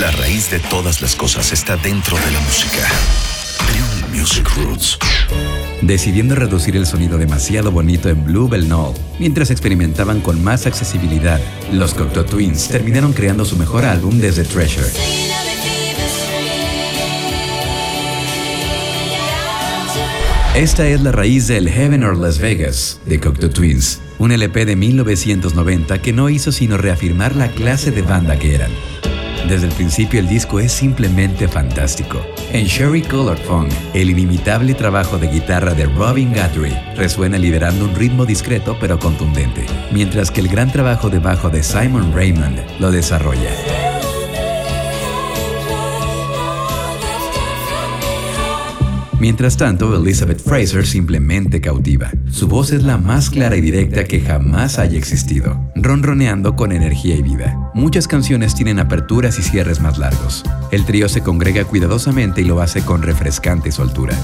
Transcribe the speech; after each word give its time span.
La 0.00 0.10
raíz 0.12 0.50
de 0.50 0.58
todas 0.60 1.02
las 1.02 1.14
cosas 1.14 1.52
está 1.52 1.76
dentro 1.76 2.16
de 2.16 2.30
la 2.30 2.40
música. 2.40 2.88
Triune 3.68 4.18
Music 4.18 4.48
Roots. 4.56 4.98
Decidiendo 5.82 6.34
reducir 6.34 6.74
el 6.74 6.86
sonido 6.86 7.18
demasiado 7.18 7.70
bonito 7.70 8.08
en 8.08 8.24
Bluebell 8.24 8.64
Knoll, 8.64 8.94
mientras 9.18 9.50
experimentaban 9.50 10.22
con 10.22 10.42
más 10.42 10.64
accesibilidad, 10.64 11.38
los 11.70 11.92
Cocteau 11.92 12.24
Twins 12.24 12.68
terminaron 12.68 13.12
creando 13.12 13.44
su 13.44 13.56
mejor 13.56 13.84
álbum 13.84 14.18
desde 14.20 14.44
Treasure. 14.44 14.88
Esta 20.54 20.88
es 20.88 21.02
la 21.02 21.12
raíz 21.12 21.46
del 21.46 21.68
Heaven 21.68 22.04
or 22.04 22.16
Las 22.16 22.38
Vegas 22.38 23.00
de 23.04 23.20
Cocteau 23.20 23.50
Twins, 23.50 24.00
un 24.18 24.32
LP 24.32 24.64
de 24.64 24.76
1990 24.76 26.00
que 26.00 26.14
no 26.14 26.30
hizo 26.30 26.52
sino 26.52 26.78
reafirmar 26.78 27.36
la 27.36 27.48
clase 27.48 27.90
de 27.90 28.00
banda 28.00 28.38
que 28.38 28.54
eran. 28.54 28.70
Desde 29.48 29.66
el 29.66 29.72
principio 29.72 30.20
el 30.20 30.28
disco 30.28 30.60
es 30.60 30.72
simplemente 30.72 31.48
fantástico. 31.48 32.20
En 32.52 32.66
Sherry 32.66 33.02
Colored 33.02 33.42
Funk, 33.42 33.70
el 33.94 34.10
inimitable 34.10 34.74
trabajo 34.74 35.18
de 35.18 35.28
guitarra 35.28 35.74
de 35.74 35.86
Robin 35.86 36.32
Guthrie 36.32 36.78
resuena 36.96 37.38
liderando 37.38 37.84
un 37.84 37.94
ritmo 37.94 38.26
discreto 38.26 38.76
pero 38.80 38.98
contundente, 38.98 39.64
mientras 39.90 40.30
que 40.30 40.40
el 40.40 40.48
gran 40.48 40.70
trabajo 40.70 41.10
de 41.10 41.18
bajo 41.18 41.50
de 41.50 41.62
Simon 41.62 42.12
Raymond 42.14 42.60
lo 42.78 42.90
desarrolla. 42.90 43.89
Mientras 49.20 49.58
tanto, 49.58 49.94
Elizabeth 49.94 50.40
Fraser 50.40 50.86
simplemente 50.86 51.60
cautiva. 51.60 52.10
Su 52.30 52.48
voz 52.48 52.72
es 52.72 52.84
la 52.84 52.96
más 52.96 53.28
clara 53.28 53.54
y 53.54 53.60
directa 53.60 54.04
que 54.04 54.20
jamás 54.20 54.78
haya 54.78 54.96
existido, 54.96 55.70
ronroneando 55.74 56.56
con 56.56 56.72
energía 56.72 57.16
y 57.16 57.22
vida. 57.22 57.70
Muchas 57.74 58.08
canciones 58.08 58.54
tienen 58.54 58.78
aperturas 58.78 59.38
y 59.38 59.42
cierres 59.42 59.82
más 59.82 59.98
largos. 59.98 60.42
El 60.72 60.86
trío 60.86 61.06
se 61.10 61.20
congrega 61.20 61.64
cuidadosamente 61.64 62.40
y 62.40 62.44
lo 62.44 62.62
hace 62.62 62.82
con 62.82 63.02
refrescante 63.02 63.70
soltura. 63.72 64.16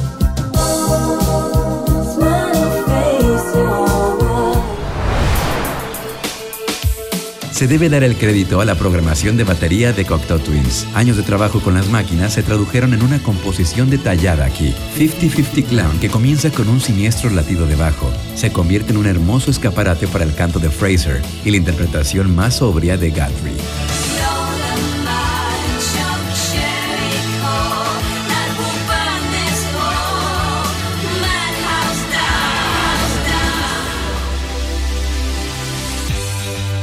Se 7.56 7.66
debe 7.66 7.88
dar 7.88 8.04
el 8.04 8.18
crédito 8.18 8.60
a 8.60 8.66
la 8.66 8.74
programación 8.74 9.38
de 9.38 9.44
batería 9.44 9.94
de 9.94 10.04
Cocteau 10.04 10.38
Twins. 10.38 10.86
Años 10.92 11.16
de 11.16 11.22
trabajo 11.22 11.58
con 11.60 11.72
las 11.72 11.88
máquinas 11.88 12.34
se 12.34 12.42
tradujeron 12.42 12.92
en 12.92 13.02
una 13.02 13.18
composición 13.22 13.88
detallada 13.88 14.44
aquí. 14.44 14.74
50-50 14.98 15.64
Clown, 15.64 15.98
que 15.98 16.10
comienza 16.10 16.50
con 16.50 16.68
un 16.68 16.82
siniestro 16.82 17.30
latido 17.30 17.66
de 17.66 17.76
bajo, 17.76 18.12
se 18.34 18.52
convierte 18.52 18.92
en 18.92 18.98
un 18.98 19.06
hermoso 19.06 19.50
escaparate 19.50 20.06
para 20.06 20.24
el 20.24 20.34
canto 20.34 20.58
de 20.58 20.68
Fraser 20.68 21.22
y 21.46 21.50
la 21.50 21.56
interpretación 21.56 22.36
más 22.36 22.56
sobria 22.56 22.98
de 22.98 23.08
Guthrie. 23.08 23.85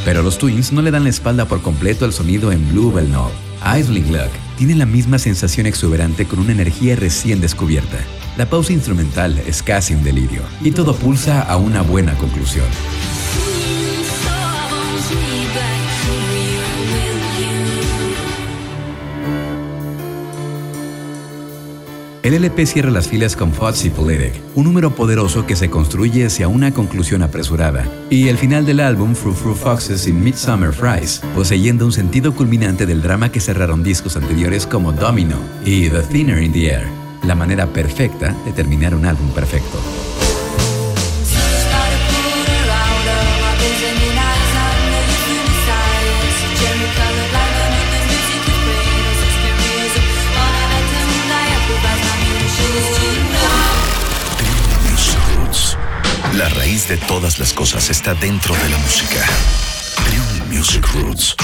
Pero 0.06 0.22
los 0.22 0.38
Twins 0.38 0.72
no 0.72 0.82
le 0.82 0.92
dan 0.92 1.04
la 1.04 1.10
espalda 1.10 1.46
por 1.46 1.62
completo 1.62 2.06
al 2.06 2.14
sonido 2.14 2.52
en 2.52 2.68
Bluebell 2.72 3.08
Knoll. 3.08 3.32
Isling 3.80 4.12
Luck 4.12 4.32
tiene 4.58 4.76
la 4.76 4.86
misma 4.86 5.18
sensación 5.18 5.66
exuberante 5.66 6.26
con 6.26 6.40
una 6.40 6.52
energía 6.52 6.96
recién 6.96 7.40
descubierta. 7.40 7.98
La 8.38 8.50
pausa 8.50 8.74
instrumental 8.74 9.40
es 9.48 9.64
casi 9.64 9.94
un 9.94 10.04
delirio, 10.04 10.42
y 10.62 10.72
todo 10.72 10.96
pulsa 10.96 11.42
a 11.42 11.56
una 11.58 11.82
buena 11.82 12.14
conclusión. 12.16 12.66
El 22.24 22.34
LP 22.36 22.66
cierra 22.66 22.90
las 22.90 23.10
filas 23.10 23.36
con 23.36 23.52
Foxy 23.52 23.90
Politic, 23.90 24.34
un 24.56 24.64
número 24.64 24.96
poderoso 24.96 25.46
que 25.46 25.58
se 25.58 25.70
construye 25.70 26.26
hacia 26.26 26.48
una 26.48 26.74
conclusión 26.74 27.22
apresurada, 27.22 27.86
y 28.10 28.30
el 28.30 28.38
final 28.38 28.66
del 28.66 28.80
álbum 28.80 29.14
Frou 29.14 29.34
Frou 29.34 29.54
Foxes 29.54 30.08
y 30.08 30.14
Midsummer 30.14 30.72
Fries, 30.72 31.22
poseyendo 31.36 31.86
un 31.86 31.92
sentido 31.92 32.34
culminante 32.34 32.86
del 32.86 33.02
drama 33.02 33.30
que 33.30 33.42
cerraron 33.42 33.84
discos 33.84 34.16
anteriores 34.16 34.66
como 34.66 34.94
Domino 34.94 35.36
y 35.66 35.90
The 35.90 36.04
Thinner 36.04 36.42
in 36.42 36.54
the 36.54 36.68
Air, 36.68 36.88
la 37.28 37.36
manera 37.36 37.68
perfecta 37.68 38.34
de 38.46 38.54
terminar 38.54 38.96
un 38.96 39.06
álbum 39.06 39.30
perfecto. 39.32 39.78
Raíz 56.64 56.88
de 56.88 56.96
todas 56.96 57.40
las 57.40 57.52
cosas 57.52 57.90
está 57.90 58.14
dentro 58.14 58.56
de 58.56 58.70
la 58.70 58.78
música. 58.78 59.20
Music 60.50 60.88
Roots. 60.94 61.36